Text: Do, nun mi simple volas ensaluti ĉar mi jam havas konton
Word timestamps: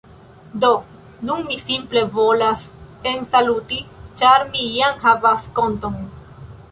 Do, 0.61 0.69
nun 1.29 1.43
mi 1.49 1.57
simple 1.65 2.01
volas 2.15 2.63
ensaluti 3.11 3.77
ĉar 4.23 4.47
mi 4.55 4.65
jam 4.79 4.97
havas 5.07 5.47
konton 5.61 6.01